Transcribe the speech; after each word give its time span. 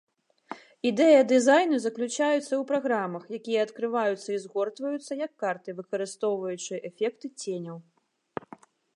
Ідэя 0.89 1.19
дызайну 1.31 1.77
заключаецца 1.81 2.37
ў 2.37 2.61
праграмах, 2.71 3.23
якія 3.37 3.59
адкрываюцца 3.67 4.25
і 4.35 4.37
згортваюцца 4.45 5.13
як 5.25 5.31
карты, 5.43 5.69
выкарыстоўваючы 5.81 6.73
эфекты 6.89 7.27
ценяў. 7.45 7.77